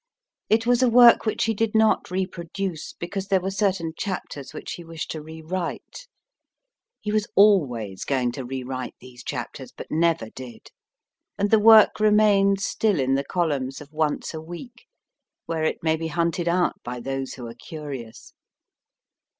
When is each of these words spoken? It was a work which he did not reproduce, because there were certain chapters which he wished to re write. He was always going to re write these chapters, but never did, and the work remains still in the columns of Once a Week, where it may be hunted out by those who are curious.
It 0.49 0.65
was 0.65 0.81
a 0.81 0.89
work 0.89 1.27
which 1.27 1.43
he 1.43 1.53
did 1.53 1.75
not 1.75 2.09
reproduce, 2.09 2.93
because 2.93 3.27
there 3.27 3.39
were 3.39 3.51
certain 3.51 3.93
chapters 3.95 4.51
which 4.51 4.71
he 4.71 4.83
wished 4.83 5.11
to 5.11 5.21
re 5.21 5.43
write. 5.43 6.07
He 7.01 7.11
was 7.11 7.27
always 7.35 8.03
going 8.03 8.31
to 8.31 8.43
re 8.43 8.63
write 8.63 8.95
these 8.99 9.23
chapters, 9.23 9.71
but 9.71 9.91
never 9.91 10.31
did, 10.31 10.69
and 11.37 11.51
the 11.51 11.59
work 11.59 11.99
remains 11.99 12.65
still 12.65 12.99
in 12.99 13.13
the 13.13 13.23
columns 13.23 13.79
of 13.79 13.93
Once 13.93 14.33
a 14.33 14.41
Week, 14.41 14.87
where 15.45 15.63
it 15.65 15.83
may 15.83 15.95
be 15.97 16.07
hunted 16.07 16.47
out 16.47 16.81
by 16.83 16.99
those 16.99 17.33
who 17.35 17.45
are 17.45 17.53
curious. 17.53 18.33